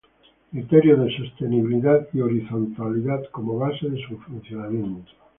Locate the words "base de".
3.59-4.01